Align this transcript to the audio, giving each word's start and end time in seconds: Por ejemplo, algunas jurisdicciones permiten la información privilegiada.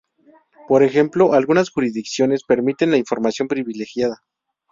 Por 0.67 0.81
ejemplo, 0.81 1.33
algunas 1.33 1.69
jurisdicciones 1.69 2.41
permiten 2.43 2.89
la 2.89 2.97
información 2.97 3.47
privilegiada. 3.47 4.23